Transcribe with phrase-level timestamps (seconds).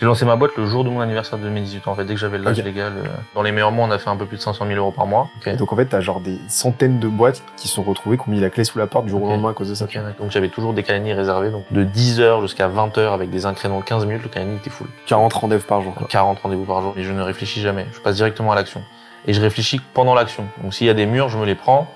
[0.00, 2.04] J'ai lancé ma boîte le jour de mon anniversaire de mes 18 ans, en fait,
[2.04, 2.64] dès que j'avais l'âge Ok.
[2.64, 2.92] légal.
[2.98, 4.92] euh, Dans les meilleurs mois, on a fait un peu plus de 500 000 euros
[4.92, 5.28] par mois.
[5.44, 8.22] Et donc en fait, t'as genre des centaines de boîtes qui se sont retrouvées, qui
[8.28, 9.86] ont mis la clé sous la porte du jour au lendemain à cause de ça.
[10.20, 13.84] Donc j'avais toujours des calendriers réservés, donc de 10h jusqu'à 20h avec des incréments de
[13.84, 14.86] 15 minutes, le calendrier était full.
[15.06, 15.92] 40 rendez-vous par jour.
[15.94, 16.06] Quoi.
[16.08, 16.94] 40 rendez-vous par jour.
[16.96, 17.86] Et je ne réfléchis jamais.
[17.92, 18.82] Je passe directement à l'action.
[19.26, 20.44] Et je réfléchis pendant l'action.
[20.62, 21.88] Donc s'il y a des murs, je me les prends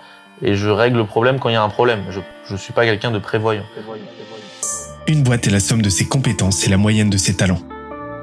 [0.42, 2.00] et je règle le problème quand il y a un problème.
[2.10, 3.62] Je je suis pas quelqu'un de prévoyant.
[5.06, 7.60] Une boîte est la somme de ses compétences et la moyenne de ses talents.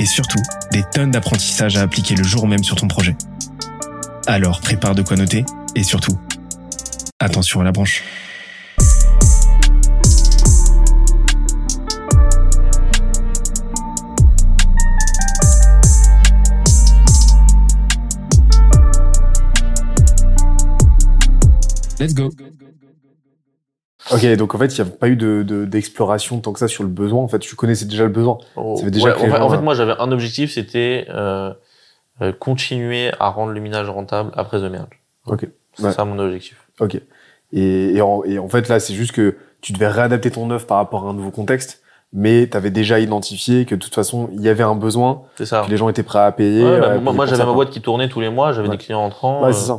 [0.00, 0.40] et surtout
[0.72, 3.14] des tonnes d'apprentissages à appliquer le jour même sur ton projet.
[4.26, 5.44] Alors prépare de quoi noter
[5.76, 6.18] et surtout,
[7.20, 8.02] attention à la branche.
[22.00, 22.30] Let's go.
[24.12, 26.68] Ok, donc en fait, il n'y a pas eu de de- d'exploration tant que ça
[26.68, 27.22] sur le besoin.
[27.22, 28.38] En fait, tu connaissais déjà le besoin.
[28.56, 31.06] Oh, Ça fait déjà ouais, en, fait, gens, en fait, moi, j'avais un objectif, c'était
[31.10, 31.52] euh,
[32.22, 35.00] euh, continuer à rendre le minage rentable après The Merge.
[35.26, 35.46] Ok.
[35.74, 35.92] C'est Ouais.
[35.92, 36.56] ça mon objectif.
[36.80, 37.00] Ok.
[37.52, 40.66] Et, et, en, et en fait, là, c'est juste que tu devais réadapter ton œuvre
[40.66, 44.30] par rapport à un nouveau contexte, mais tu avais déjà identifié que de toute façon,
[44.32, 45.62] il y avait un besoin, C'est ça.
[45.64, 46.64] que les gens étaient prêts à payer.
[46.64, 49.00] Ouais, bah, moi, moi j'avais ma boîte qui tournait tous les mois, j'avais des clients
[49.04, 49.42] entrants.
[49.42, 49.78] Ouais, euh, c'est ça.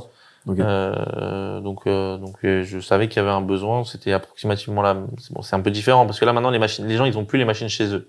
[0.50, 3.84] Euh, donc, euh, donc euh, je savais qu'il y avait un besoin.
[3.84, 4.97] C'était approximativement là.
[5.20, 7.17] C'est bon, c'est un peu différent parce que là maintenant les machines, les gens ils
[7.17, 8.08] ont plus les machines chez eux.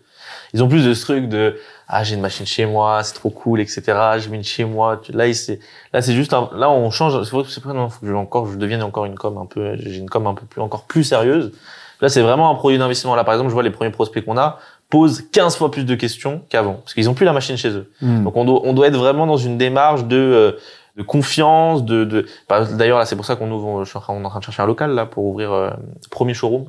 [0.55, 3.30] Ils ont plus de ce truc de ah j'ai une machine chez moi, c'est trop
[3.30, 3.83] cool, etc.
[4.19, 5.00] J'ai une chez moi.
[5.10, 5.60] Là c'est
[5.92, 7.22] là c'est juste un- là on change.
[7.22, 9.36] C'est vrai que c'est pas non, faut que je encore je devienne encore une com
[9.36, 9.77] un peu.
[9.77, 11.53] J'ai une com un peu plus encore plus sérieuse.
[12.00, 13.15] Là c'est vraiment un produit d'investissement.
[13.15, 15.94] Là par exemple je vois les premiers prospects qu'on a posent 15 fois plus de
[15.94, 17.91] questions qu'avant parce qu'ils ont plus la machine chez eux.
[18.03, 18.25] Hmm.
[18.25, 20.53] Donc on doit, on doit être vraiment dans une démarche de, euh,
[20.97, 22.26] de confiance, de, de...
[22.48, 24.66] bah, d'ailleurs là c'est pour ça qu'on ouvre, on est en train de chercher un
[24.66, 25.70] local là pour ouvrir euh,
[26.10, 26.66] premier showroom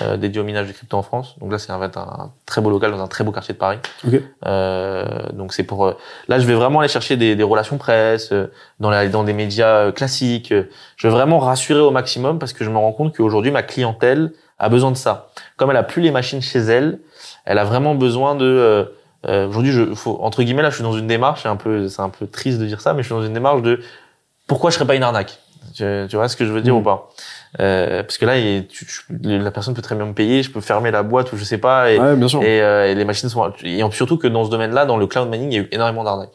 [0.00, 1.36] euh, dédié au minage de crypto en France.
[1.40, 3.58] Donc là c'est en fait un très beau local dans un très beau quartier de
[3.58, 3.78] Paris.
[4.06, 4.20] Ok.
[4.46, 5.96] Euh, donc c'est pour euh,
[6.28, 9.32] là je vais vraiment aller chercher des, des relations presse euh, dans, la, dans des
[9.32, 10.52] médias euh, classiques.
[10.96, 14.32] Je vais vraiment rassurer au maximum parce que je me rends compte qu'aujourd'hui ma clientèle
[14.58, 15.30] a besoin de ça.
[15.56, 17.00] Comme elle a plus les machines chez elle,
[17.44, 18.92] elle a vraiment besoin de
[19.26, 21.88] euh, aujourd'hui je faut entre guillemets là je suis dans une démarche c'est un peu
[21.88, 23.80] c'est un peu triste de dire ça mais je suis dans une démarche de
[24.46, 25.38] pourquoi je serais pas une arnaque?
[25.74, 26.78] Tu, tu vois ce que je veux dire Mm.
[26.78, 27.08] ou pas?
[27.60, 30.50] Euh, parce que là il- tu- tu- la personne peut très bien me payer je
[30.50, 32.42] peux fermer la boîte ou je sais pas et, Ouais, bien sûr.
[32.42, 35.28] et, euh, et les machines sont et surtout que dans ce domaine-là, dans le cloud
[35.30, 36.32] mining, il y a eu énormément d'arnaques.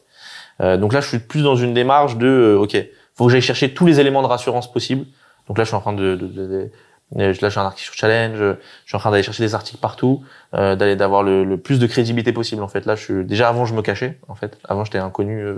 [0.61, 2.75] Euh, donc là, je suis plus dans une démarche de euh, ok,
[3.15, 5.05] faut que j'aille chercher tous les éléments de rassurance possibles.
[5.47, 6.69] Donc là, je suis en train de, de, de- de-
[7.17, 8.55] euh, là, j'ai un article sur Challenge, je
[8.85, 11.87] suis en train d'aller chercher des articles partout, euh, d'aller d'avoir le, le plus de
[11.87, 12.61] crédibilité possible.
[12.61, 14.19] En fait, là, je suis déjà avant, je me cachais.
[14.27, 15.57] En fait, avant, j'étais inconnu, euh,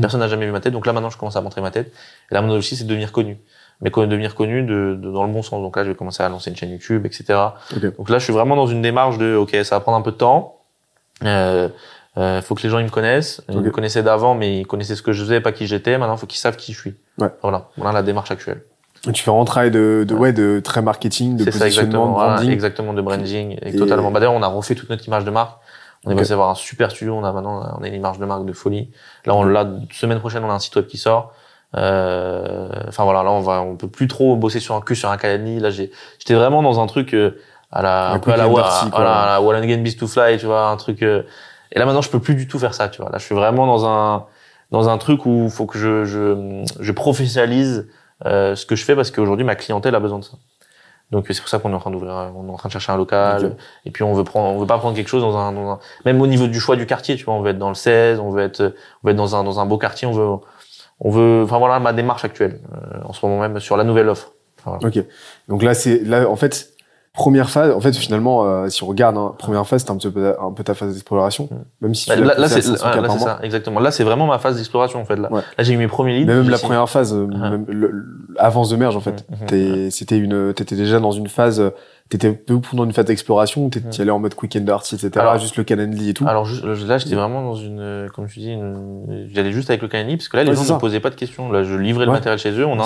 [0.00, 0.72] personne n'a jamais vu ma tête.
[0.72, 1.92] Donc là, maintenant, je commence à montrer ma tête.
[2.30, 3.38] Et là, mon objectif, c'est de devenir connu.
[3.82, 5.60] Mais quand devenir connu de, de- dans le bon sens.
[5.62, 7.38] Donc là, je vais commencer à lancer une chaîne YouTube, etc.
[7.98, 10.12] Donc là, je suis vraiment dans une démarche de, ok, ça va prendre un peu
[10.12, 10.56] de temps.
[11.24, 11.68] Euh,
[12.16, 13.42] euh, faut que les gens ils me connaissent.
[13.50, 15.98] Ils me connaissaient d'avant, mais ils connaissaient ce que je faisais, pas qui j'étais.
[15.98, 16.94] Maintenant, faut qu'ils savent qui je suis.
[17.18, 17.28] Ouais.
[17.42, 17.68] Voilà.
[17.76, 18.62] Voilà la démarche actuelle.
[19.12, 22.06] Tu fais un travail de, de, ouais, de très marketing, de C'est ça positionnement, exactement.
[22.08, 22.52] de Voilà, branding.
[22.52, 23.58] exactement de branding.
[23.62, 24.10] Et, Et- totalement.
[24.10, 25.58] Bah, d'ailleurs, on a refait toute notre image de marque.
[26.04, 27.14] On est passé avoir un super studio.
[27.14, 28.90] On a maintenant, on a une image de marque de folie.
[29.24, 31.32] Là, on l'a, semaine prochaine, on a un site web qui sort.
[31.76, 35.10] Euh, enfin voilà, là on va, on peut plus trop bosser sur un cul sur
[35.10, 35.60] un calendrier.
[35.60, 37.38] Là, j'ai, j'étais vraiment dans un truc euh,
[37.72, 40.68] à la, Un un peu à la, quick and Wallengen Beast to Fly, tu vois,
[40.68, 41.02] un truc.
[41.02, 41.22] euh,
[41.72, 43.10] et là maintenant, je peux plus du tout faire ça, tu vois.
[43.10, 44.24] Là, je suis vraiment dans un,
[44.70, 47.88] dans un truc où faut que je, je, je professionnalise
[48.24, 50.32] ce que je fais parce qu'aujourd'hui ma clientèle a besoin de ça.
[51.12, 52.72] Donc c'est pour ça qu'on est en train d'ouvrir, un- on est en train de
[52.72, 53.40] chercher un local.
[53.84, 55.78] Et puis on veut prendre, on veut pas prendre quelque chose dans un, dans un-
[56.04, 58.18] même au niveau du choix du quartier, tu vois, on veut être dans le 16,
[58.18, 60.26] on veut être, on veut être dans un, dans un beau quartier, on veut,
[60.98, 64.08] on veut, enfin voilà ma démarche actuelle euh, en ce moment même sur la nouvelle
[64.08, 64.32] offre.
[64.58, 64.98] Enfin, voilà.
[64.98, 65.04] Ok.
[65.46, 66.72] Donc là, c'est là, en fait,
[67.16, 67.72] première phase.
[67.72, 70.52] En fait, finalement, euh, si on regarde, hein, première phase, c'était un petit peu, un
[70.52, 71.48] peu ta phase d'exploration,
[71.80, 73.28] même si tu Bah, l'as là, là, c'est 500 ouais, cas là, par c'est mois.
[73.38, 73.80] ça, exactement.
[73.80, 75.16] Là, c'est vraiment ma phase d'exploration en fait.
[75.16, 75.40] Là, Ouais.
[75.58, 76.26] là j'ai eu mes premiers leads.
[76.26, 77.50] Mais même la première phase, Ah.
[77.50, 78.04] même le- le-
[78.38, 79.24] avance de merge, en fait.
[79.30, 79.46] Mhm.
[79.46, 81.72] T'es- C'était une, t'étais déjà dans une phase,
[82.10, 85.10] t'étais peu pendant une phase d'exploration, t'étais allais en mode quick and dirty, etc.
[85.16, 86.26] Alors- juste le Calendly et tout.
[86.28, 86.46] Alors
[86.86, 89.26] là, j'étais vraiment dans une, comme tu dis, une...
[89.32, 91.00] j'allais juste avec le Canani parce que là, les Ouais, gens c'est ne me posaient
[91.00, 91.50] pas de questions.
[91.50, 92.66] Là, je livrais le matériel chez eux.
[92.66, 92.76] On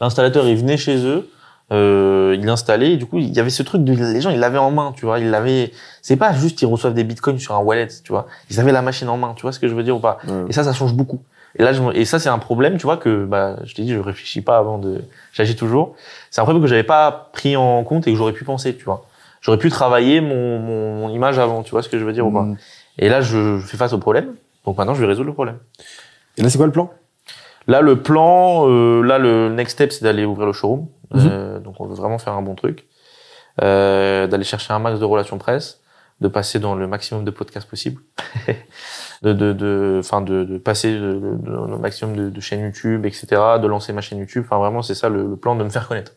[0.00, 1.28] l'installateur, il venait chez eux.
[1.72, 2.96] Euh, il l'installait.
[2.96, 5.06] Du coup, il y avait ce truc de les gens, ils l'avaient en main, tu
[5.06, 5.18] vois.
[5.18, 5.72] Ils l'avaient.
[6.02, 8.26] C'est pas juste ils reçoivent des bitcoins sur un wallet, tu vois.
[8.50, 10.18] Ils avaient la machine en main, tu vois ce que je veux dire ou pas.
[10.48, 11.20] Et ça, ça change beaucoup.
[11.58, 13.92] Et là, je, et ça, c'est un problème, tu vois, que bah, je t'ai dit,
[13.92, 15.02] je réfléchis pas avant de,
[15.32, 15.94] j'agis toujours.
[16.30, 18.84] C'est un problème que j'avais pas pris en compte et que j'aurais pu penser, tu
[18.84, 19.04] vois.
[19.42, 22.26] J'aurais pu travailler mon, mon, mon image avant, tu vois ce que je veux dire
[22.26, 22.42] ou pas.
[22.42, 22.56] Mm.
[23.00, 24.34] Et là, je, je fais face au problème.
[24.64, 25.58] Donc maintenant, je vais résoudre le problème.
[26.38, 26.90] Et là, c'est quoi le plan?
[27.66, 30.86] Là, le plan, euh, là, le next step, c'est d'aller ouvrir le showroom.
[31.14, 31.28] Mhm.
[31.30, 32.86] Euh, donc, on veut vraiment faire un bon truc.
[33.62, 35.80] Euh, d'aller chercher un max de relations presse,
[36.22, 38.00] de passer dans le maximum de podcasts possible,
[39.22, 43.26] de, de, de, enfin, de, de passer le, le- maximum de, de chaînes YouTube, etc.,
[43.60, 44.44] de lancer ma chaîne YouTube.
[44.46, 46.12] Enfin, vraiment, c'est ça le, le plan de me faire connaître,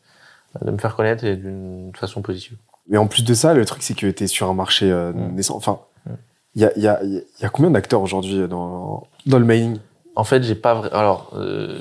[0.64, 2.58] de me faire connaître et d'une façon positive.
[2.88, 5.36] Mais en plus de ça, le truc, c'est que t'es sur un marché euh, Mm.
[5.36, 5.56] naissant.
[5.58, 6.12] Enfin, Mm.
[6.56, 9.80] il y a, y, a, y a combien d'acteurs aujourd'hui dans, dans le mining
[10.16, 10.90] En fait, j'ai pas vrai.
[10.94, 11.80] Alors, euh,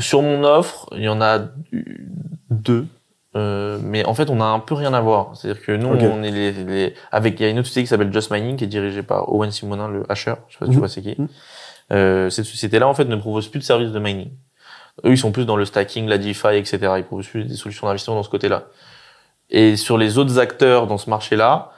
[0.00, 1.40] sur mon offre, il y en a
[2.50, 2.86] deux.
[3.36, 5.36] Euh, mais en fait, on a un peu rien à voir.
[5.36, 7.88] C'est-à-dire que nous, on est les, les- avec il y a une autre société qui
[7.88, 10.34] s'appelle Just Mining qui est dirigée par Owen Simonin, le hasher.
[10.48, 10.78] Je sais pas si tu Mhm.
[10.78, 11.14] vois c'est qui.
[11.18, 11.28] Mhm.
[11.92, 14.30] Euh, cette société-là, en fait, ne propose plus de services de mining.
[15.04, 16.78] Eux, ils sont plus dans le stacking, la DeFi, etc.
[16.96, 18.64] Ils proposent plus des solutions d'investissement dans ce côté-là.
[19.50, 21.70] Et sur les autres acteurs dans ce marché-là,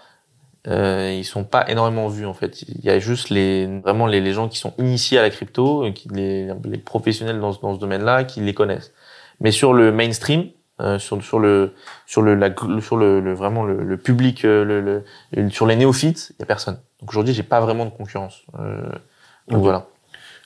[0.69, 2.63] euh, ils sont pas énormément vus en fait.
[2.63, 5.85] Il y a juste les vraiment les, les gens qui sont initiés à la crypto,
[5.87, 8.93] euh, qui les, les professionnels dans, ce- dans ce domaine-là, qui les connaissent.
[9.41, 10.47] Mais sur le mainstream,
[10.83, 11.73] euh, sur sur le
[12.07, 12.51] sur le, la,
[12.83, 15.03] sur le, le- vraiment le, le public, euh, le,
[15.35, 16.79] le- sur les néophytes, il y a personne.
[17.01, 18.43] Donc aujourd'hui, j'ai pas vraiment de concurrence.
[18.59, 18.83] Euh,
[19.49, 19.87] donc voilà.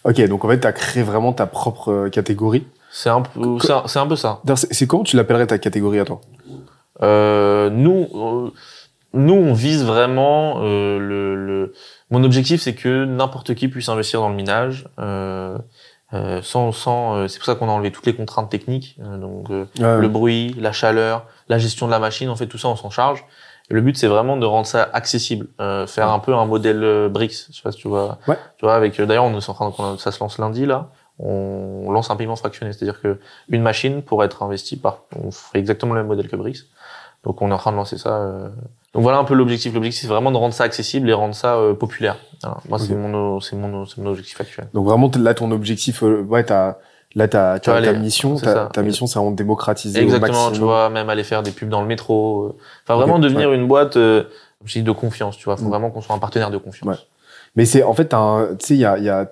[0.04, 2.66] Ok, donc en fait, t'as créé vraiment ta propre euh, catégorie.
[2.92, 3.22] C'est un
[3.88, 4.40] c'est un, peu ça.
[4.54, 6.20] C'est c'est comment tu l'appellerais ta catégorie à toi
[7.02, 8.50] Euh, nous, euh,
[9.14, 11.72] nous, on vise vraiment euh, le, le.
[12.10, 15.56] Mon objectif, c'est que n'importe qui puisse investir dans le minage, euh,
[16.12, 17.16] euh, sans, sans.
[17.16, 20.00] euh, c'est pour ça qu'on a enlevé toutes les contraintes techniques, euh, donc euh, Ouais,
[20.00, 22.90] le bruit, la chaleur, la gestion de la machine, en fait, tout ça, on s'en
[22.90, 23.24] charge.
[23.70, 27.08] Et le but, c'est vraiment de rendre ça accessible, euh, faire un peu un modèle
[27.10, 27.46] BRICS.
[27.50, 28.18] Je sais pas si tu vois.
[28.28, 28.36] Ouais.
[28.58, 29.00] Tu vois, avec.
[29.00, 30.90] D'ailleurs, on est en train de, ça se lance lundi là.
[31.18, 33.18] On lance un paiement fractionné, c'est-à-dire que
[33.48, 35.04] une machine pourrait être investie par.
[35.16, 36.66] On ferait exactement le même modèle que BRICS.
[37.24, 38.16] Donc, on est en train de lancer ça.
[38.16, 38.48] euh.
[38.92, 39.74] Donc voilà un peu l'objectif.
[39.74, 42.16] L'objectif, c'est vraiment de rendre ça accessible et rendre ça euh, populaire.
[42.42, 42.58] Voilà.
[42.68, 44.68] Moi, c'est mon, c'est mon, c'est mon objectif actuel.
[44.72, 46.76] Donc vraiment, là, ton objectif, euh, ouais, t'as,
[47.16, 50.52] là, t'as, Tu ta mission, ta, ta mission, c'est vraiment de démocratiser au Exactement, maximum.
[50.54, 52.44] tu vois, même aller faire des pubs dans le métro.
[52.44, 52.56] euh.
[52.84, 54.24] Enfin, vraiment devenir une boîte, euh,
[54.64, 55.56] dis, de confiance, tu vois.
[55.56, 55.68] Faut Mm.
[55.70, 56.86] vraiment qu'on soit un partenaire de confiance.
[56.88, 57.02] Ouais.
[57.56, 58.16] Mais c'est, en fait, tu
[58.60, 59.26] sais, il y a, y a,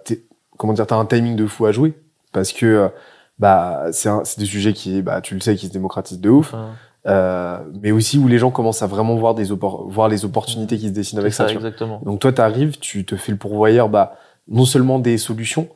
[0.59, 1.95] comment dire, t'as un timing de fou à jouer.
[2.33, 2.91] Parce que,
[3.38, 6.49] bah, c'est c'est des sujets qui, bah, tu le sais, qui se démocratisent de ouf.
[6.55, 6.71] Enfin,
[7.06, 10.87] Euh, mais aussi où les gens commencent à vraiment voir des voir les opportunités qui
[10.88, 11.46] se dessinent avec ça.
[11.46, 12.00] tu exactement.
[12.04, 14.16] Donc toi, t'arrives, tu te fais le pourvoyeur, bah,
[14.49, 15.69] non seulement des solutions,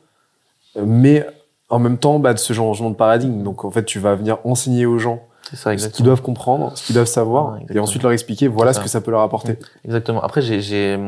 [0.81, 1.25] mais
[1.69, 3.43] en même temps, bah, de ce changement de paradigme.
[3.43, 6.85] Donc en fait, tu vas venir enseigner aux gens ça, ce qu'ils doivent comprendre, ce
[6.85, 9.57] qu'ils doivent savoir, et ensuite leur expliquer, voilà ce que ça peut leur apporter.
[9.85, 10.21] Exactement.
[10.21, 10.99] Après, j'ai,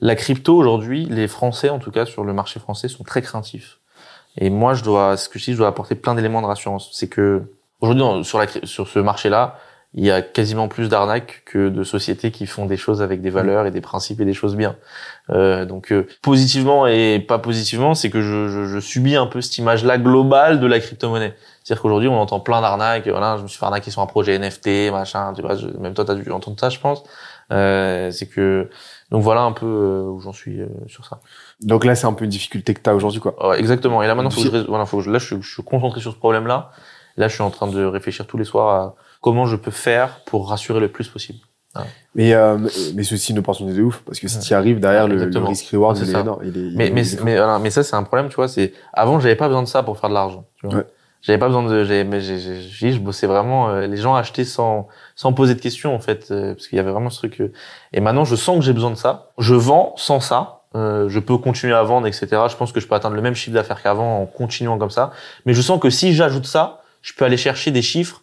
[0.00, 3.78] la crypto aujourd'hui, les Français, en tout cas, sur le marché français, sont très craintifs.
[4.36, 6.90] Et moi, je dois, ce que je dis, je dois apporter plein d'éléments de rassurance.
[6.92, 7.42] C'est que,
[7.80, 9.58] aujourd'hui, sur la, sur ce marché-là,
[9.92, 13.30] il y a quasiment plus d'arnaques que de sociétés qui font des choses avec des
[13.30, 14.76] valeurs et des principes et des choses bien.
[15.30, 19.40] Euh, donc, euh, positivement et pas positivement, c'est que je, je, je subis un peu
[19.40, 21.34] cette image-là globale de la crypto-monnaie.
[21.64, 23.08] C'est-à-dire qu'aujourd'hui, on entend plein d'arnaques.
[23.08, 25.32] Voilà, je me suis fait arnaquer sur un projet NFT, machin.
[25.34, 27.02] Tu vois, je- même toi, t'as dû entendre ça, je pense.
[27.52, 28.70] Euh, c'est que
[29.10, 31.18] donc voilà un peu euh, où j'en suis euh, sur ça.
[31.60, 33.58] Donc là, c'est un peu une difficulté que t'as aujourd'hui, quoi.
[33.58, 34.04] Exactement.
[34.04, 36.16] Et là maintenant, faut que je, voilà, faut que là, je suis concentré sur ce
[36.16, 36.70] problème-là.
[37.16, 40.20] Là, je suis en train de réfléchir tous les soirs à comment je peux faire
[40.26, 41.38] pour rassurer le plus possible.
[42.16, 42.58] Mais, euh,
[42.96, 45.48] mais- aussi une opportunité de ouf, parce que si tu arrives derrière, le, le Exactement.
[45.50, 46.20] risk-reward, C'est il est ça.
[46.20, 46.40] énorme.
[46.44, 48.34] Il est, il Mais est- mais est mais, voilà, mais ça c'est un problème, tu
[48.34, 48.48] vois.
[48.48, 50.44] C'est avant, j'avais pas besoin de ça pour faire de l'argent.
[50.64, 50.84] Ouais.
[51.22, 52.02] J'avais pas besoin de.
[52.04, 53.68] Mais j'ai, j'ai, j'ai- je bossais vraiment.
[53.70, 56.80] euh, les gens achetaient sans sans poser de questions en fait, euh, parce qu'il y
[56.80, 57.40] avait vraiment ce truc.
[57.40, 57.52] euh.
[57.92, 59.30] et maintenant, je sens que j'ai besoin de ça.
[59.38, 60.62] Je vends sans ça.
[60.74, 62.26] Euh, je peux continuer à vendre, etc.
[62.48, 65.12] Je pense que je peux atteindre le même chiffre d'affaires qu'avant en continuant comme ça.
[65.46, 68.22] Mais je sens que si j'ajoute ça, je peux aller chercher des chiffres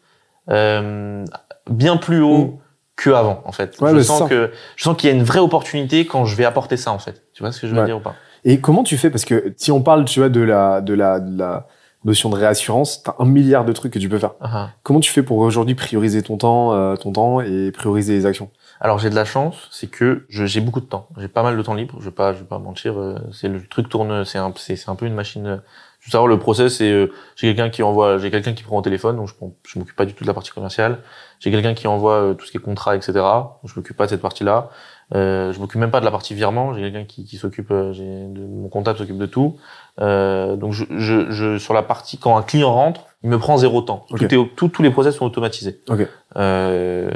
[0.50, 1.26] euh,
[1.70, 2.58] bien plus hauts Mm.
[2.96, 3.80] que avant en fait.
[3.82, 4.28] Ouais, je sens ça.
[4.30, 7.00] que je sens qu'il y a une vraie opportunité quand je vais apporter ça en
[7.00, 7.24] fait.
[7.34, 7.86] Tu vois ce que je veux Ouais.
[7.86, 8.16] dire ou pas?
[8.44, 9.10] Et comment tu fais?
[9.10, 11.68] Parce que si on parle, tu vois, de la, de la, de la
[12.06, 14.34] notion de réassurance, t'as un milliard de trucs que tu peux faire.
[14.40, 14.70] Ah ah.
[14.84, 18.50] Comment tu fais pour aujourd'hui prioriser ton temps, euh, ton temps et prioriser les actions?
[18.80, 21.08] Alors j'ai de la chance, c'est que je- j'ai beaucoup de temps.
[21.18, 21.96] J'ai pas mal de temps libre.
[22.00, 22.98] Je vais pas, je vais pas mentir.
[22.98, 24.24] euh, C'est le truc tourne.
[24.24, 25.62] C'est un, c'est c'est un peu une machine.
[26.08, 26.78] Veux savoir le process.
[26.78, 29.34] C'est euh, j'ai quelqu'un qui envoie, j'ai quelqu'un qui prend au téléphone, donc je
[29.68, 31.00] je m'occupe pas du tout de la partie commerciale.
[31.40, 33.14] J'ai quelqu'un qui envoie euh, tout ce qui est contrat, etc.
[33.14, 34.70] Donc je m'occupe pas de cette partie-là.
[35.16, 36.74] Euh, je m'occupe même pas de la partie virement.
[36.74, 37.94] J'ai quelqu'un qui, qui s'occupe, euh,
[38.36, 39.58] mon comptable s'occupe de tout.
[40.02, 43.56] Euh, donc je, je, je, sur la partie quand un client rentre, il me prend
[43.58, 44.06] zéro temps.
[44.10, 45.80] Tout est, tout- tous les process sont automatisés.
[45.90, 46.06] Ok.
[46.36, 47.10] Euh,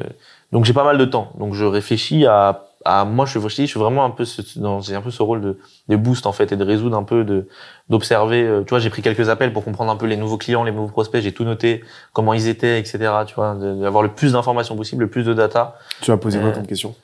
[0.54, 1.34] donc j'ai pas mal de temps.
[1.38, 4.82] Donc je réfléchis à, à moi je suis, je suis vraiment un peu ce, dans,
[4.82, 5.58] j'ai un peu ce rôle de,
[5.88, 7.48] de boost en fait et de résoudre un peu de
[7.90, 8.44] d'observer.
[8.44, 10.72] euh, Tu vois, j'ai pris quelques appels pour comprendre un peu les nouveaux clients, les
[10.72, 11.22] nouveaux prospects.
[11.22, 11.84] J'ai tout noté,
[12.14, 13.00] comment ils étaient, etc.
[13.28, 15.76] Tu vois, d'avoir le plus d'informations possible, le plus de data.
[16.02, 16.96] Tu vas poser quoi Euh, comme question?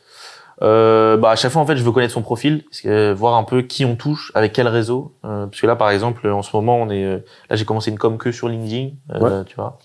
[0.64, 3.44] Euh, bah à chaque fois en fait je veux connaître son profil, euh, voir un
[3.44, 5.14] peu qui on touche, avec quel réseau.
[5.24, 7.06] Euh, parce que là par exemple en ce moment on est
[7.50, 9.78] là j'ai commencé une com que sur LinkedIn, euh, tu vois,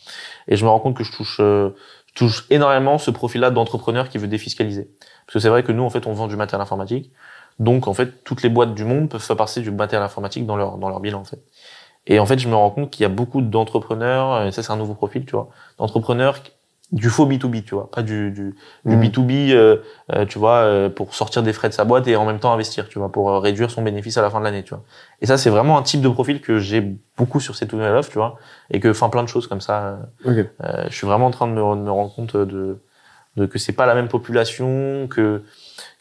[0.48, 1.70] et je me rends compte que je touche euh,
[2.06, 4.88] je touche énormément ce profil-là d'entrepreneur qui veut défiscaliser.
[5.32, 7.10] Parce que c'est vrai que nous en fait on vend du matériel informatique,
[7.58, 10.56] donc en fait toutes les boîtes du monde peuvent faire passer du matériel informatique dans
[10.56, 11.42] leur dans leur bilan en fait.
[12.06, 14.72] Et en fait je me rends compte qu'il y a beaucoup d'entrepreneurs, et ça c'est
[14.72, 15.48] un nouveau profil, tu vois,
[15.78, 16.40] d'entrepreneurs
[16.90, 19.04] du faux B2B, tu vois, pas du, du, du Mhm.
[19.04, 19.78] B2B, euh,
[20.12, 22.52] euh, tu vois, euh, pour sortir des frais de sa boîte et en même temps
[22.52, 24.82] investir, tu vois, pour euh, réduire son bénéfice à la fin de l'année, tu vois.
[25.22, 26.82] Et ça, c'est vraiment un type de profil que j'ai
[27.16, 28.36] beaucoup sur cette nouvelle offre, tu vois,
[28.70, 30.00] et que, enfin, plein de choses comme ça.
[30.26, 30.34] Ok.
[30.34, 32.78] euh, je suis vraiment en train de me, de me rendre compte de
[33.36, 35.42] que c'est pas la même population, que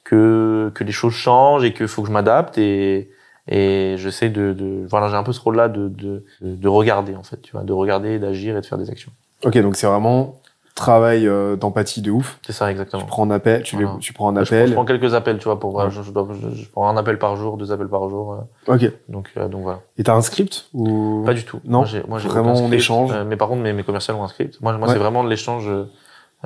[0.04, 3.10] que que les choses changent et qu'il faut que je m'adapte et
[3.48, 7.24] et j'essaie de, de voilà, j'ai un peu ce rôle-là de, de de regarder en
[7.24, 9.12] fait, tu vois, de regarder, d'agir et de faire des actions.
[9.44, 10.38] Ok, donc c'est vraiment
[10.76, 12.40] travail euh, d'empathie de ouf.
[12.46, 13.02] C'est ça exactement.
[13.02, 14.00] Tu prends un appel, tu, les- Voilà.
[14.00, 14.68] tu prends un Je, prends- appel.
[14.70, 15.90] je prends quelques appels, tu vois, pour Ouais.
[15.90, 18.34] je, je, dois- je- prends un appel par jour, deux appels par jour,
[18.68, 18.92] euh, Ok.
[19.10, 19.80] donc euh, donc voilà.
[19.98, 21.24] Et t'as un script ou?
[21.26, 21.60] Pas du tout.
[21.66, 23.12] Non, moi, j'ai, moi, j'ai vraiment on échange.
[23.12, 24.60] euh, mais par contre, mes, mes commerciaux ont un script.
[24.62, 24.94] Moi, moi, Ouais.
[24.94, 25.68] c'est vraiment de l'échange.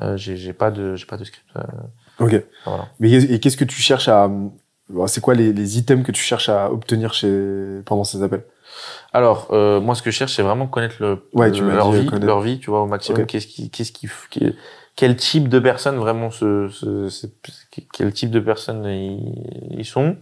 [0.01, 1.45] Euh, euh, j'ai, j'ai pas de, j'ai pas de script.
[1.57, 1.61] euh,
[2.19, 2.43] Ok.
[2.65, 2.87] voilà.
[2.99, 6.21] Mais et qu'est-ce que tu cherches à bon, C'est quoi les, les items que tu
[6.21, 8.43] cherches à obtenir chez pendant ces appels?
[9.13, 12.25] Alors, euh, moi, ce que je cherche, c'est vraiment connaître le, Ouais, leur vie, connaître.
[12.25, 13.25] leur vie, tu vois, au maximum.
[13.25, 14.55] Qu'est-ce qui, qu'est-ce qui, qui-
[14.97, 17.27] quel type de personnes vraiment ce, ce, ce-
[17.93, 20.15] quel type de personnes ils, ils sont.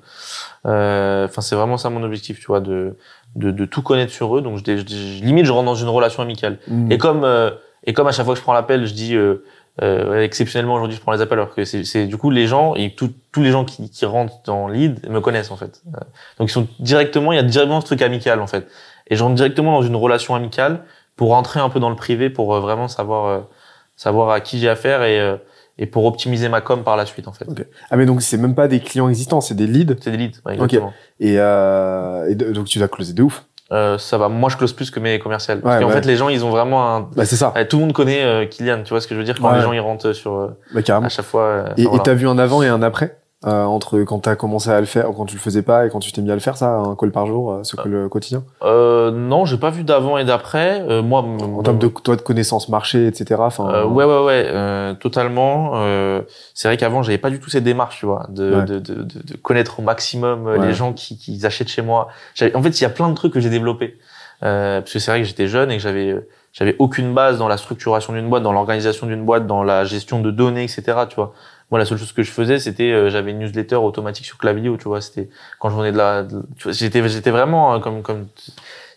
[0.65, 2.95] Euh, Enfin, c'est vraiment ça mon objectif, tu vois, de,
[3.35, 4.41] de, de tout connaître sur eux.
[4.41, 6.59] Donc, je, je- je- limite, je rentre dans une relation amicale.
[6.67, 6.91] Hmm.
[6.91, 7.51] Et comme euh,
[7.85, 9.15] et comme à chaque fois que je prends l'appel, je dis
[9.81, 12.93] euh, exceptionnellement aujourd'hui je prends les appels alors que c'est du coup les gens et
[12.93, 15.81] tout- tous les gens qui, qui rentrent dans lead me connaissent en fait.
[15.95, 15.99] Euh,
[16.37, 18.67] donc ils sont directement il y a directement ce truc amical en fait.
[19.07, 20.83] Et je rentre directement dans une relation amicale
[21.15, 23.39] pour rentrer un peu dans le privé pour euh, vraiment savoir euh,
[23.95, 25.37] savoir à qui j'ai affaire et euh,
[25.79, 27.45] et pour optimiser ma com par la suite en fait.
[27.47, 27.65] Ok.
[27.89, 29.95] Ah mais donc c'est même pas des clients existants, c'est des leads?
[30.01, 30.93] C'est des leads, ouais, exactement.
[31.19, 33.43] Et, euh, et donc tu dois closer de ouf.
[33.71, 35.61] Euh, ça va, moi je close plus que mes commerciales.
[35.61, 35.93] Parce Ouais, qu'en ouais.
[35.95, 37.53] fait les gens ils ont vraiment un Bah c'est ça.
[37.55, 39.35] Ouais, tout le monde connaît euh, Kylian, tu vois ce que je veux dire?
[39.39, 39.57] Quand Ouais.
[39.57, 41.05] les gens ils rentrent sur euh, Bah carrément.
[41.07, 41.41] à chaque fois.
[41.43, 42.03] euh, Et et voilà.
[42.03, 43.17] t'as vu un avant et un après?
[43.45, 45.99] Euh, entre quand t'as commencé à le faire, quand tu le faisais pas et quand
[45.99, 48.43] tu t'es mis à le faire, ça, un call par jour, euh, ce call quotidien.
[48.63, 50.81] Euh, non, j'ai pas vu d'avant et d'après.
[50.89, 53.41] Euh, moi, En termes de toi de connaissances marché, etc.
[53.43, 53.69] Enfin.
[53.69, 55.71] euh, ouais, ouais, ouais, euh, totalement.
[55.75, 56.21] Euh,
[56.53, 58.65] c'est vrai qu'avant, j'avais pas du tout cette démarche, tu vois, de, Ouais.
[58.65, 60.59] de, de, de, connaître au maximum Ouais.
[60.65, 62.07] les gens qui, qui achètent chez moi.
[62.35, 63.97] J'avais- En fait, il y a plein de trucs que j'ai développés.
[64.43, 66.15] Euh, parce que c'est vrai que j'étais jeune et que j'avais
[66.51, 70.19] j'avais aucune base dans la structuration d'une boîte, dans l'organisation d'une boîte, dans la gestion
[70.19, 70.83] de données, etc.
[71.09, 71.33] Tu vois.
[71.73, 74.77] Moi, la seule chose que je faisais, c'était euh, j'avais une newsletter automatique sur Klaviyo,
[74.77, 75.01] tu vois.
[75.01, 75.27] C'était
[75.57, 78.27] quand je venais de la, de- tu vois, j'étais j'étais vraiment euh, comme comme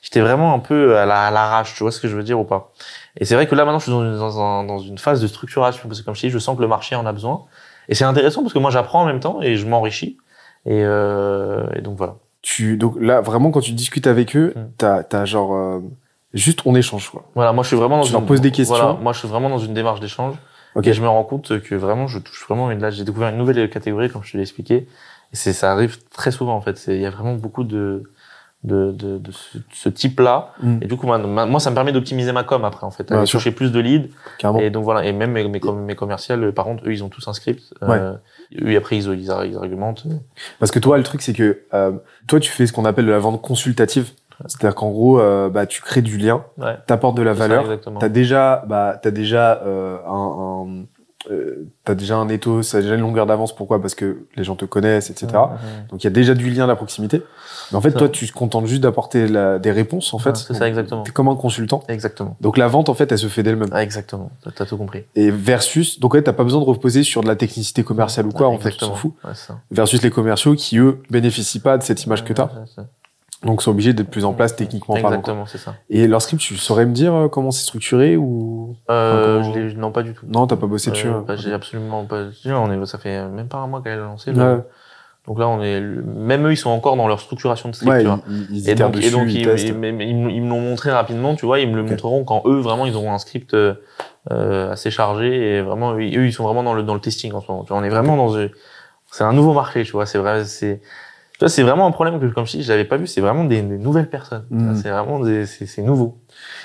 [0.02, 2.38] j'étais vraiment un peu à la à l'arrache, tu vois ce que je veux dire
[2.38, 2.74] ou pas.
[3.18, 5.22] Et c'est vrai que là maintenant, je suis dans une, dans, un- dans une phase
[5.22, 7.44] de structuration parce que comme je dis, je sens que le marché en a besoin.
[7.88, 10.18] Et c'est intéressant parce que moi, j'apprends en même temps et je m'enrichis.
[10.66, 12.16] Et, euh, et donc voilà.
[12.42, 14.60] Tu donc là vraiment quand tu discutes avec eux, Mm.
[14.76, 15.80] t'as t'as genre euh,
[16.34, 17.24] juste on échange quoi.
[17.34, 18.76] Voilà, moi je suis vraiment dans Tu une leur poses des questions.
[18.76, 20.34] Voilà, moi je suis vraiment dans une démarche d'échange.
[20.82, 23.38] Et je me rends compte que vraiment je touche vraiment une là j'ai découvert une
[23.38, 24.74] nouvelle catégorie comme je te l'ai expliqué.
[25.32, 26.76] Et c'est ça arrive très souvent en fait.
[26.76, 28.04] C'est il y a vraiment beaucoup de
[28.64, 30.52] de de, de ce, ce type là.
[30.60, 30.78] Mm.
[30.82, 33.26] Et du coup moi, moi ça me permet d'optimiser ma com après en fait, sûr.
[33.26, 34.08] chercher plus de leads.
[34.38, 34.60] Carrément.
[34.60, 35.04] Et donc voilà.
[35.04, 37.32] Et même mes mes, com- mes commerciales euh, par contre eux ils ont tous un
[37.32, 37.62] script.
[37.82, 38.14] Euh,
[38.60, 40.06] eux après ils, ils, ils argumentent.
[40.58, 41.92] Parce que toi, le truc, c'est que euh,
[42.28, 44.10] toi, tu fais ce qu'on appelle de la vente consultative.
[44.46, 46.76] C'est-à-dire qu'en gros, euh, bah, tu crées du lien, Ouais.
[46.86, 47.64] t'apportes de la valeur.
[47.98, 50.84] T'as déjà, bah, t'as déjà euh, un, un
[51.32, 53.52] euh, t'as déjà un ethos, t'as déjà une longueur d'avance.
[53.52, 53.80] Pourquoi?
[53.80, 55.26] Parce que les gens te connaissent, etc.
[55.90, 57.20] Donc il y a déjà du lien, la proximité.
[57.72, 59.26] Mais en fait, toi, tu te contentes juste d'apporter
[59.58, 60.30] des réponses, en fait.
[60.30, 61.02] Ouais, c'est ça, exactement.
[61.02, 61.82] T'es comme un consultant.
[61.88, 62.36] Exactement.
[62.40, 63.70] Donc la vente, en fait, elle se fait d'elle-même.
[63.72, 64.30] Ah, exactement.
[64.54, 65.02] T'as- tout compris.
[65.16, 68.30] Et versus, donc ouais, t'as pas besoin de reposer sur de la technicité commerciale ou
[68.30, 68.92] quoi, Ouais, en fait, exactement.
[68.92, 69.12] s'en fout.
[69.24, 69.30] Ouais.
[69.72, 72.50] Versus les commerciaux qui, eux, bénéficient pas de cette image que t'as.
[73.44, 75.08] Donc sont obligés d'être plus en place techniquement parlant.
[75.08, 75.16] quoi.
[75.18, 75.74] Exactement, c'est ça.
[75.90, 79.58] Et leur script, tu saurais me dire euh, comment c'est structuré ou Euh, Enfin, je
[79.60, 80.24] l'ai- non, pas du tout.
[80.26, 81.06] non, t'as pas bossé dessus.
[81.08, 81.24] Euh, hein.
[81.26, 82.24] bah, j'ai absolument pas.
[82.46, 84.30] On est, ça fait même pas un mois qu'elle a lancé.
[84.30, 84.36] Ouais.
[84.38, 84.62] le-
[85.26, 88.00] Donc là, on est, même eux, ils sont encore dans leur structuration de script, Ouais,
[88.00, 88.20] tu vois.
[88.28, 90.90] ils, ils Et donc, dessus, et donc, ils ils, ils- ils me ils l'ont montré
[90.92, 91.58] rapidement, tu vois.
[91.60, 93.74] Ils me le montreront quand eux, vraiment, ils auront un script euh,
[94.30, 97.40] euh, assez chargé et vraiment, eux, ils sont vraiment dans le dans le testing en
[97.40, 97.64] ce moment.
[97.64, 98.34] Tu vois, on est vraiment dans.
[99.10, 100.06] C'est un nouveau marché, tu vois.
[100.06, 100.80] C'est vrai, c'est.
[101.38, 103.06] Tu vois, c'est vraiment un problème que, comme je dis, je l'avais pas vu.
[103.06, 104.46] C'est vraiment des, des nouvelles personnes.
[104.50, 104.74] Mm.
[104.76, 106.16] C'est vraiment des, c'est, c'est nouveau.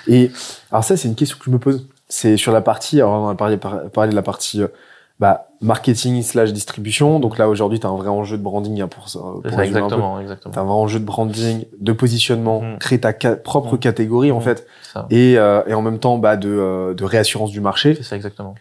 [0.07, 0.31] Et
[0.71, 1.87] alors ça, c'est une question que je me pose.
[2.07, 4.67] C'est sur la partie, alors on a parlé, par- parlé de la partie euh,
[5.19, 7.19] bah, marketing slash distribution.
[7.19, 9.19] Donc là, aujourd'hui, tu as un vrai enjeu de branding hein, pour ça.
[9.19, 10.53] pour ça, résumer un exactement, exactement.
[10.53, 12.77] T'as un vrai enjeu de branding, de positionnement, Mm.
[12.79, 13.79] créer ta ca- propre Mm.
[13.79, 14.43] catégorie en Mm.
[14.43, 14.67] fait,
[15.09, 18.15] et, euh, et en même temps bah, de, euh, de réassurance du marché, C'est ça,
[18.15, 18.55] exactement.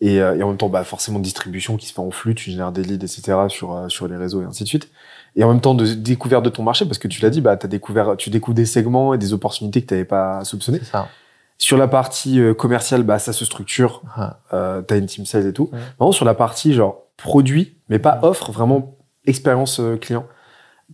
[0.00, 2.50] et, euh, et en même temps bah, forcément distribution qui se fait en flux, tu
[2.50, 3.38] génères des leads, etc.
[3.48, 4.90] sur, euh, sur les réseaux et ainsi de suite.
[5.36, 7.56] Et en même temps de découverte de ton marché, parce que tu l'as dit, bah,
[7.62, 10.78] as découvert, tu découvres des segments et des opportunités que tu n'avais pas soupçonnées.
[10.80, 11.08] C'est ça.
[11.58, 14.24] Sur la partie euh, commerciale, bah, ça se structure, Ouais.
[14.54, 15.68] euh, t'as une team sales et tout.
[15.72, 15.78] Ouais.
[15.98, 18.28] Vraiment sur la partie genre produit, mais pas Ouais.
[18.28, 18.96] offre, vraiment
[19.26, 20.26] expérience euh, client.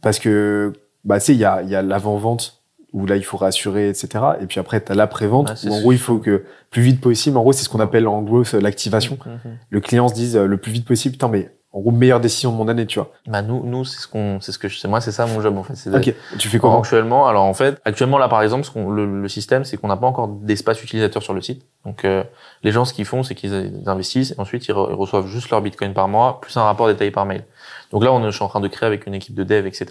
[0.02, 0.72] Parce que,
[1.04, 2.62] bah, tu sais, il y a, il y a l'avant-vente
[2.92, 4.24] où là, il faut rassurer, etc.
[4.40, 7.00] Et puis après, t'as l'après-vente Ouais, c'est où en gros, il faut que plus vite
[7.00, 9.18] possible, en gros, c'est ce qu'on appelle en gros l'activation.
[9.24, 9.58] Mhm.
[9.70, 12.56] Le client se dise le plus vite possible, putain, mais en gros, meilleure décision de
[12.56, 13.10] mon année, tu vois.
[13.26, 14.88] Bah, nous, nous, c'est ce qu'on, c'est ce que je sais.
[14.88, 15.90] Moi, c'est ça mon job, en fait.
[15.90, 18.88] De- Ok, tu fais comment Actuellement, alors en fait, actuellement là par exemple, ce qu'on-
[18.90, 21.62] le, le système, c'est qu'on n'a pas encore d'espace utilisateur sur le site.
[21.84, 22.24] Donc euh,
[22.62, 23.52] les gens, ce qu'ils font, c'est qu'ils
[23.82, 26.62] ils investissent et ensuite ils, re- ils reçoivent juste leur Bitcoin par mois, plus un
[26.62, 27.44] rapport détaillé par mail.
[27.92, 29.66] Donc là, on est, je suis en train de créer avec une équipe de dev,
[29.66, 29.86] etc.,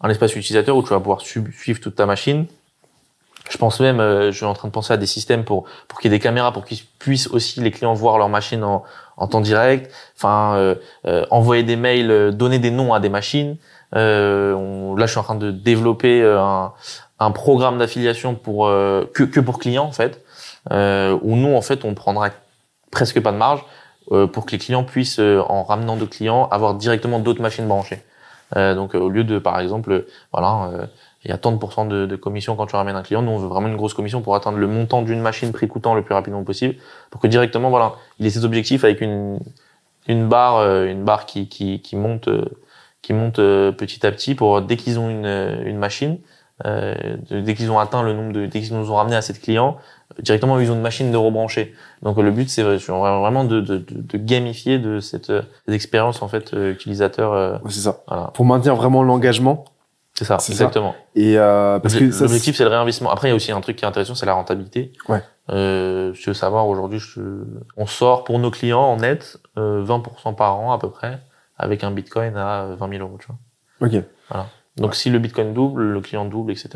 [0.00, 2.46] un espace utilisateur où tu vas pouvoir su- suivre toute ta machine.
[3.50, 6.00] Je pense même, euh, je suis en train de penser à des systèmes pour pour
[6.00, 8.82] qu'il y ait des caméras, pour qu'ils puissent aussi les clients voir leur machine en,
[9.22, 9.90] en temps direct.
[10.16, 10.74] Enfin, euh,
[11.06, 13.56] euh, envoyer des mails, euh, donner des noms à des machines.
[13.94, 16.72] Euh, on- là, je suis en train de développer euh, un,
[17.20, 20.20] un programme d'affiliation pour que, que pour clients en fait,
[20.70, 22.30] où nous en fait on prendra
[22.90, 23.62] presque pas de marge
[24.32, 28.02] pour que les clients puissent, en ramenant de clients, avoir directement d'autres machines branchées.
[28.56, 30.88] Donc au lieu de par exemple, voilà,
[31.24, 33.30] il y a tant de pourcents de, de commission quand tu ramènes un client, nous
[33.32, 36.02] on veut vraiment une grosse commission pour atteindre le montant d'une machine prix coûtant le
[36.02, 36.74] plus rapidement possible,
[37.10, 39.38] pour que directement voilà, il ait ses objectifs avec une
[40.08, 42.28] une barre, euh, une barre qui qui, qui monte.
[42.28, 42.44] euh,
[43.02, 45.26] qui montent euh, petit à petit pour dès qu'ils ont une,
[45.66, 46.18] une machine,
[46.64, 46.94] euh,
[47.32, 49.76] dès qu'ils ont atteint le nombre de, dès qu'ils nous ont ramené à cette client,
[50.20, 51.74] directement ils ont une machine de rebrancher.
[52.02, 56.52] Donc le but c'est vraiment de, de, de, gamifier de cette, cette expérience en fait
[56.52, 57.32] utilisateur.
[57.32, 58.04] euh, c'est ça.
[58.06, 59.64] voilà, Pour maintenir vraiment l'engagement.
[60.14, 60.64] C'est ça, C'est ça.
[60.64, 60.94] exactement.
[61.14, 63.10] Et euh, parce que L'objectif c'est le réinvestissement.
[63.10, 64.92] Après il y a aussi un truc qui est intéressant, c'est la rentabilité.
[65.08, 65.22] Ouais.
[65.50, 67.20] Euh, je veux savoir aujourd'hui, je...
[67.76, 71.20] on sort pour nos clients en net euh, 20% par an à peu près,
[71.58, 73.18] avec un Bitcoin à 20 000 euros.
[73.18, 73.88] Tu vois.
[73.88, 74.04] Ok.
[74.76, 76.68] Donc si le Bitcoin double, le client double, etc.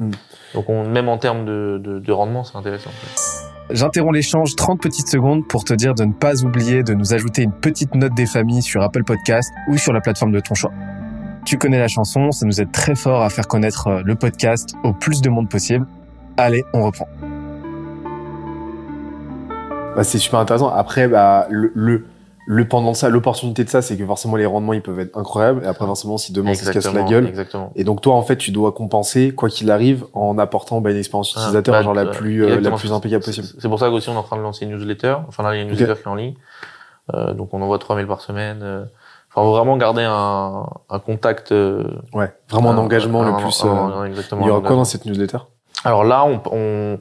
[0.00, 0.10] Mm.
[0.54, 2.90] Donc on, même en termes de, de, de rendement, c'est intéressant.
[2.90, 3.74] en fait.
[3.74, 7.42] J'interromps l'échange 30 petites secondes pour te dire de ne pas oublier de nous ajouter
[7.42, 10.70] une petite note des familles sur Apple Podcast ou sur la plateforme de ton choix.
[11.44, 14.74] Tu connais la chanson, ça nous aide très fort à faire connaître euh, le podcast
[14.82, 15.86] au plus de monde possible.
[16.36, 17.06] Allez, on reprend.
[19.94, 20.68] Bah, c'est super intéressant.
[20.70, 22.06] Après, bah, le, le,
[22.46, 25.16] le pendant de ça, l'opportunité de ça, c'est que forcément les rendements ils peuvent être
[25.16, 25.62] incroyables.
[25.64, 27.26] Et après, forcément, si demain ça se casse la gueule.
[27.26, 27.70] Exactement.
[27.76, 30.96] Et donc toi, en fait, tu dois compenser quoi qu'il arrive en apportant bah, une
[30.96, 33.46] expérience Ah, utilisateur bah, genre la euh, plus euh, la plus impeccable possible.
[33.58, 35.16] C'est pour ça qu'aussi on est en train de lancer une newsletter.
[35.28, 36.34] Enfin là, il y a une newsletter qui est en ligne.
[37.12, 38.60] Euh, donc on envoie 3000 par semaine.
[38.62, 38.84] euh.
[39.34, 41.50] Enfin, vraiment garder un, un contact.
[41.52, 43.62] euh, Ouais, vraiment un, engagement un- le plus.
[43.64, 44.84] euh, exactement, il y aura quoi dans engagement.
[44.84, 45.38] cette newsletter?
[45.84, 46.98] Alors là, on, on,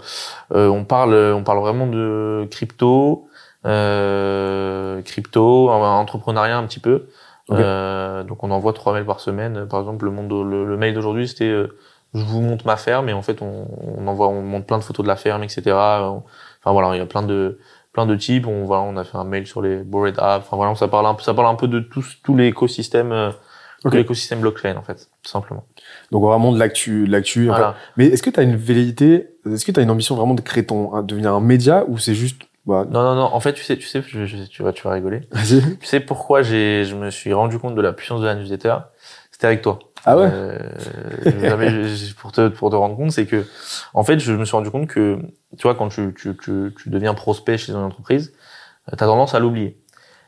[0.54, 3.28] euh, on parle, on parle vraiment de crypto,
[3.66, 7.08] euh, crypto, euh, entrepreneuriat un petit peu.
[7.50, 7.58] Ok.
[7.60, 9.68] Euh, donc on envoie trois mails par semaine.
[9.68, 11.78] Par exemple, le, monde, le, le mail d'aujourd'hui, c'était euh,
[12.14, 13.68] je vous montre ma ferme et en fait on,
[13.98, 15.62] on envoie, on montre plein de photos de la ferme, etc.
[15.72, 17.60] Enfin voilà, il y a plein de
[17.94, 18.46] plein de types.
[18.48, 20.46] On voilà, on a fait un mail sur les Bored Apps.
[20.48, 23.30] Enfin voilà, ça parle un peu, ça parle un peu de tous tous l'écosystème, euh,
[23.86, 23.92] Ok.
[23.92, 25.64] tout l'écosystème blockchain en fait, tout simplement.
[26.12, 27.48] Donc vraiment de l'actu, de l'actu.
[27.48, 27.76] Voilà.
[27.98, 30.42] Mais est-ce que tu as une velléité, est-ce que tu as une ambition vraiment de
[30.42, 33.30] créer ton, un- devenir un média ou c'est juste, bah, Non non non.
[33.34, 35.22] En fait, tu sais, tu sais, je- je- tu vas tu vas rigoler.
[35.46, 38.76] Tu sais pourquoi j'ai, je me suis rendu compte de la puissance de la newsletter?
[39.32, 39.80] C'était avec toi.
[40.06, 40.30] Ah ouais.
[40.32, 40.58] Euh,
[42.18, 43.46] pour te pour te rendre compte, c'est que
[43.94, 45.20] en fait, je me suis rendu compte que
[45.58, 48.34] tu vois quand tu tu tu, tu deviens prospect chez une entreprise,
[48.88, 49.78] tu as tendance à l'oublier.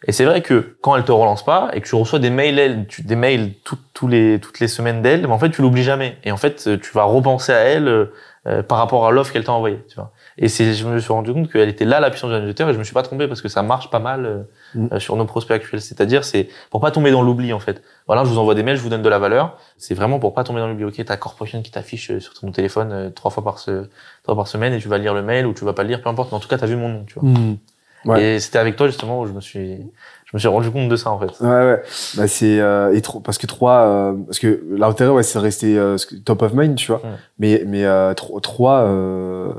[0.08, 2.60] Et c'est vrai que quand elle te relance pas et que tu reçois des mails,
[2.60, 5.62] elle, tu, des mails tout- tous les toutes les semaines d'elle, mais en fait tu
[5.62, 6.18] l'oublies jamais.
[6.24, 8.06] Et en fait, tu vas repenser à elle euh,
[8.48, 9.80] euh, par rapport à l'offre qu'elle t'a envoyée.
[9.90, 10.12] Tu vois.
[10.38, 12.74] Et c'est, je me suis rendu compte qu'elle était là la puissance de newsletter et
[12.74, 14.44] je me suis pas trompé parce que ça marche pas mal euh,
[14.76, 14.88] Mm.
[14.92, 15.82] euh, sur nos prospects actuels.
[15.82, 17.82] C'est-à-dire, c'est pour pas tomber dans l'oubli en fait.
[18.08, 19.58] Voilà, je vous envoie des mails, je vous donne de la valeur.
[19.78, 20.84] C'est vraiment pour pas tomber dans l'oubli.
[20.86, 23.88] Ok, t'as corporation qui t'affiche euh, sur ton téléphone euh, trois fois par ce,
[24.24, 26.02] trois par semaine et tu vas lire le mail ou tu vas pas le lire,
[26.04, 26.32] peu importe.
[26.32, 27.28] Mais en tout cas, t'as vu mon nom, tu vois.
[27.28, 27.58] Hmm.
[28.06, 28.24] Ouais.
[28.24, 29.78] Et c'était avec toi justement où je me suis,
[30.26, 31.44] je me suis rendu compte de ça en fait.
[31.44, 31.82] Ouais, ouais.
[32.15, 35.44] Bah, c'est, euh, et trop, parce que trois, euh, parce que l'intérêt, ouais, c'est de
[35.44, 37.00] rester euh, top of mind, tu vois.
[37.00, 37.18] Mm.
[37.39, 39.52] Mais, mais, euh, tro- trois, euh,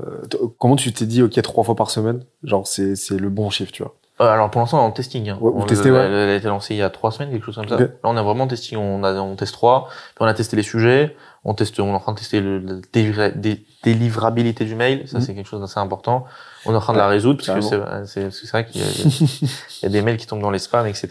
[0.59, 2.23] comment tu t'es dit, ok, trois fois par semaine?
[2.45, 3.96] Genre, c'est, c'est le bon chiffre, tu vois.
[4.21, 5.29] Euh, alors pour l'instant on est en testing.
[5.29, 5.39] Hein.
[5.41, 6.01] Ouais, vous On- testez, elle, ouais.
[6.07, 7.75] elle a été lancée il y a trois semaines, quelque chose comme ça.
[7.75, 7.81] Ok.
[7.83, 10.57] Là on est vraiment en testing, on, a, on teste trois, puis on a testé
[10.57, 14.65] les sujets, on teste, on est en train de tester le, la délivra- dé- délivrabilité
[14.65, 15.25] du mail, ça Mhm.
[15.25, 16.25] c'est quelque chose d'assez important.
[16.65, 19.83] On est en train de la résoudre parce que c'est vrai qu'il y a, il
[19.83, 21.09] y a des mails qui tombent dans les spams, etc.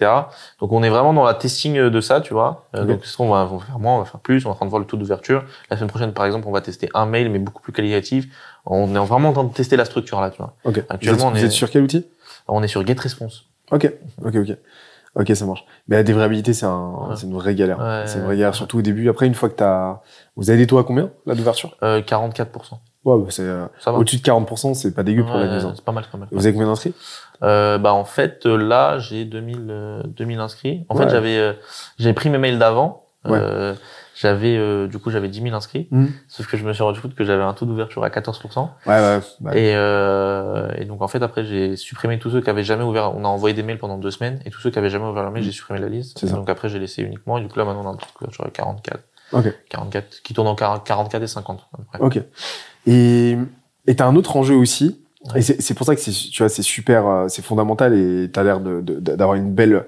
[0.60, 2.66] Donc on est vraiment dans la testing de ça, tu vois.
[2.76, 2.88] Euh, Ok.
[2.90, 4.66] Donc on va, on va faire moins, on va faire plus, on est en train
[4.66, 5.44] de voir le taux d'ouverture.
[5.70, 8.26] La semaine prochaine par exemple on va tester un mail mais beaucoup plus qualitatif.
[8.66, 10.54] On est vraiment en train de tester la structure là, tu vois.
[10.64, 10.84] Ok.
[10.90, 12.06] Actuellement, vous êtes, on est- vous êtes sur quel outil?
[12.48, 13.46] On est sur GetResponse.
[13.72, 13.92] Ok,
[14.24, 14.58] ok, ok.
[15.18, 15.64] Ok, ça marche.
[15.88, 17.16] Mais la dévrabilité, c'est un, Ouais.
[17.16, 17.80] c'est une vraie galère.
[17.80, 18.58] Ouais, c'est une vraie galère, ouais.
[18.58, 19.08] surtout au début.
[19.10, 20.02] Après, une fois que t'as,
[20.36, 21.78] vous avez des taux à combien, là, d'ouverture?
[21.84, 22.80] Euh, 44%.
[23.06, 25.74] Ouais, bah, c'est, euh, au-dessus de 40%, c'est pas dégueu pour la hein.
[25.76, 26.28] C'est pas mal, pas mal.
[26.32, 26.94] Vous avez combien d'inscrits?
[27.44, 30.86] Euh, bah, en fait, euh, là, j'ai 2000, euh, 2000 inscrits.
[30.90, 31.54] En fait, j'avais, euh,
[31.98, 33.06] j'avais pris mes mails d'avant.
[34.16, 34.22] Ouais.
[34.22, 35.88] J'avais, euh, du coup, j'avais 10 000 inscrits.
[35.92, 36.12] Mhm.
[36.28, 38.70] Sauf que je me suis rendu compte que j'avais un taux d'ouverture à 14%.
[38.86, 42.50] Ouais, ouais, bah, Et, euh, et donc, en fait, après, j'ai supprimé tous ceux qui
[42.50, 43.16] avaient jamais ouvert.
[43.16, 44.40] On a envoyé des mails pendant deux semaines.
[44.46, 46.26] Et tous ceux qui avaient jamais ouvert leur mail, j'ai supprimé la liste.
[46.26, 46.36] Ça.
[46.36, 47.38] Donc, après, j'ai laissé uniquement.
[47.38, 49.00] Et du coup, là, maintenant, on a un taux de couverture à 44.
[49.34, 51.68] ok, 44, qui tourne en 40 44 et 50.
[51.74, 52.00] à peu près.
[52.00, 52.24] ok.
[52.88, 53.38] Et,
[53.88, 55.02] et t'as un autre enjeu aussi.
[55.34, 55.40] Ouais.
[55.40, 58.44] Et c'est, pour ça que c'est, tu vois, c'est super, euh, c'est fondamental et t'as
[58.44, 59.86] l'air de, d'avoir une belle,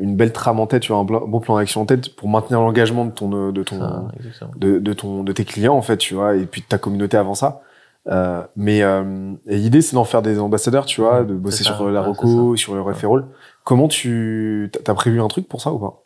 [0.00, 2.60] une belle trame en tête, tu vois, un bon plan d'action en tête pour maintenir
[2.60, 4.50] l'engagement de ton, euh, de ton, Ça, exactement.
[4.56, 7.16] de, de ton de tes clients en fait tu vois et puis de ta communauté
[7.16, 7.60] avant ça
[8.08, 11.88] euh, mais euh, l'idée c'est d'en faire des ambassadeurs tu vois de bosser ça, sur
[11.90, 13.24] la ouais, reco sur le referral
[13.64, 16.02] comment tu t'as- prévu un truc pour ça ou pas?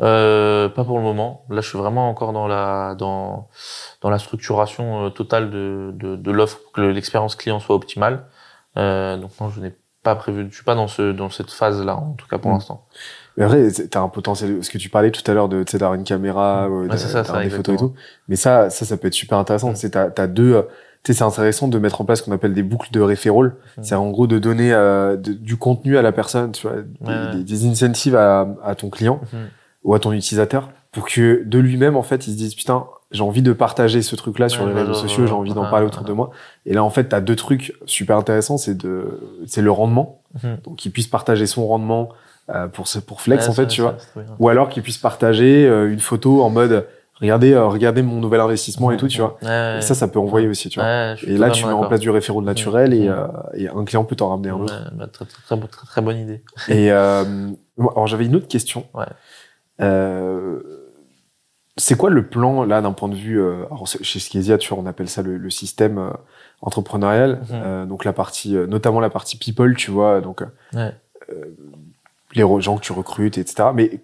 [0.00, 1.44] Euh, pas pour le moment.
[1.50, 3.48] Là, je suis vraiment encore dans la dans
[4.00, 8.24] dans la structuration euh, totale de de, de l'offre pour que l'expérience client soit optimale.
[8.76, 9.72] Euh, donc non, je n'ai
[10.04, 10.46] pas prévu.
[10.50, 12.54] Je suis pas dans ce dans cette phase là, en tout cas pour Mm.
[12.54, 12.84] l'instant.
[13.36, 15.78] mais après t'as un potentiel parce que tu parlais tout à l'heure de tu sais
[15.78, 17.92] d'avoir une caméra euh, Ouais, c'est ça, d'avoir ça, des photos et tout
[18.28, 19.74] mais ça ça ça peut être super intéressant Mm.
[19.74, 20.62] tu sais t'as t'as deux euh,
[21.02, 23.54] tu sais c'est intéressant de mettre en place ce qu'on appelle des boucles de referral
[23.76, 23.82] Mm.
[23.82, 27.10] c'est en gros de donner euh, de- du contenu à la personne tu vois des,
[27.10, 27.36] Ouais.
[27.36, 29.48] des- des incentives à, à ton client Mhm.
[29.82, 33.22] ou à ton utilisateur pour que de lui-même en fait il se dise putain j'ai
[33.22, 35.52] envie de partager ce truc là sur Ouais, les réseaux ouais, sociaux ouais, j'ai envie
[35.52, 36.30] d'en ouais, parler autour de moi.
[36.66, 40.22] Et là en fait t'as deux trucs super intéressants c'est de c'est le rendement.
[40.42, 40.58] Mhm.
[40.64, 42.08] donc qu'il puisse partager son rendement
[42.54, 43.96] euh, pour ce pour flex en fait tu vois.
[44.38, 46.86] ou alors qu'il puisse partager euh, une photo en mode
[47.20, 49.36] regardez euh, regardez mon nouvel investissement et tout tu vois.
[49.42, 51.14] Et ça ça peut envoyer aussi tu vois.
[51.26, 53.14] Et là tu mets en place du référent naturel et, Mhm.
[53.16, 54.74] euh, et un client peut t'en ramener un autre.
[54.96, 56.42] bah, très, très, très, très, bonne idée.
[56.68, 57.24] et euh,
[57.78, 58.86] alors j'avais une autre question.
[58.94, 59.06] Ouais.
[59.80, 60.60] Euh,
[61.76, 64.82] c'est quoi le plan là d'un point de vue euh, alors chez Skezia, tu vois,
[64.82, 66.10] on appelle ça le, le système euh,
[66.62, 67.40] entrepreneurial.
[67.42, 67.46] Mhm.
[67.52, 70.94] Euh, donc la partie, euh, notamment la partie people, tu vois, donc euh, Ouais.
[72.34, 73.68] les gens que tu recrutes, etc.
[73.74, 74.00] Mais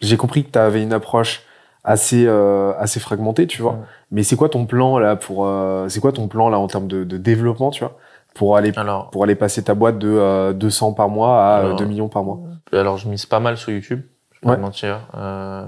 [0.00, 1.42] j'ai compris que tu avais une approche
[1.84, 3.78] assez euh, assez fragmentée, tu vois.
[4.10, 6.86] Mais c'est quoi ton plan là pour euh, c'est quoi ton plan là en termes
[6.88, 7.96] de, de développement, tu vois,
[8.34, 11.64] pour aller Alors, pour aller passer ta boîte de euh, 200 par mois à euh,
[11.66, 12.38] Alors, 2 millions par mois?
[12.72, 14.02] alors je mise pas mal sur YouTube.
[14.32, 14.62] Je vais pas Ouais.
[14.62, 15.00] mentir.
[15.16, 15.64] Euh,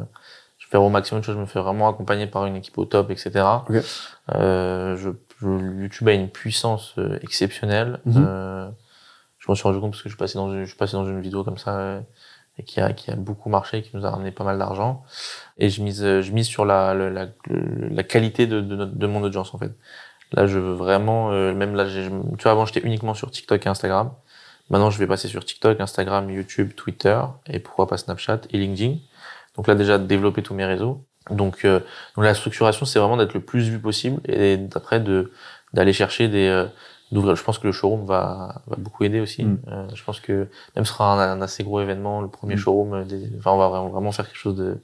[0.72, 1.35] je fais au maximum de choses.
[1.35, 3.30] Je me fais vraiment accompagner par une équipe au top, etc.
[4.35, 8.00] Euh, je, je- YouTube a une puissance euh, exceptionnelle.
[8.06, 8.24] Mhm.
[8.26, 8.68] Euh,
[9.38, 10.92] je m'en suis rendu compte parce que je suis passé dans une, je suis passé
[10.94, 12.00] dans une vidéo comme ça euh,
[12.58, 15.02] et qui a, qui a beaucoup marché, qui nous a ramené pas mal d'argent.
[15.58, 19.06] Et je mise, je mise sur la, la, la, la qualité de, de, notre- de
[19.06, 19.72] mon audience en fait.
[20.32, 23.68] Là, je veux vraiment, euh, même là, tu vois, avant j'étais uniquement sur TikTok et
[23.68, 24.12] Instagram.
[24.70, 28.96] Maintenant, je vais passer sur TikTok, Instagram, YouTube, Twitter et pourquoi pas Snapchat et LinkedIn.
[29.56, 31.04] Donc là, déjà développer tous mes réseaux.
[31.30, 31.80] Donc, euh,
[32.16, 35.30] donc la structuration, c'est vraiment d'être le plus vu possible et d'après de
[35.72, 36.66] d'aller chercher des euh,
[37.12, 37.36] d'ouvrir.
[37.36, 39.44] Je pense que le showroom va, va beaucoup aider aussi.
[39.44, 39.58] Mm.
[39.68, 42.58] Euh, je pense que même ce sera un, un assez gros événement, le premier Mm.
[42.58, 42.94] showroom.
[42.94, 44.78] euh, Des, enfin, on va vraiment, faire quelque chose de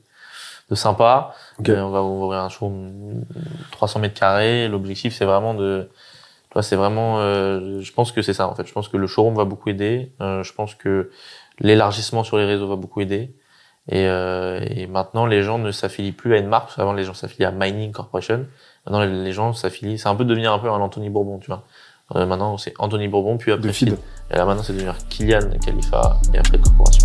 [0.70, 1.34] de sympa.
[1.58, 1.70] Ok.
[1.70, 3.24] Euh, on va ouvrir un showroom
[3.72, 4.68] 300 mètres carrés.
[4.68, 5.88] L'objectif, c'est vraiment de
[6.50, 8.66] tu vois, c'est vraiment, euh, je pense que c'est ça en fait.
[8.66, 10.12] Je pense que le showroom va beaucoup aider.
[10.20, 11.10] Euh, je pense que
[11.58, 13.34] l'élargissement sur les réseaux va beaucoup aider.
[13.88, 16.66] Et, euh, et maintenant, les gens ne s'affilient plus à une marque.
[16.66, 18.46] Parce qu'avant, les gens s'affilient à Mining Corporation.
[18.86, 19.98] Maintenant, les, les gens s'affilient.
[19.98, 21.64] C'est un peu devenir un peu un Anthony Bourbon, tu vois.
[22.16, 23.90] Euh, maintenant, c'est Anthony Bourbon, puis après De feed.
[23.90, 23.98] Feed.
[24.30, 27.04] Et là, maintenant, c'est devenir Kylian Khalifa et après Corporation.